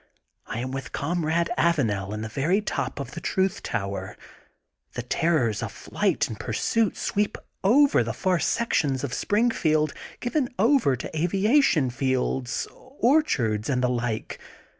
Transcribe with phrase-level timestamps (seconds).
[0.47, 4.17] I am with Comrade Avanel in the very top of the Truth Tower.
[4.93, 10.49] The terrors of flight and pursuit sweep over the far sections of Spring field given
[10.57, 12.67] over to aviation fields,
[12.99, 14.39] orchards and the like.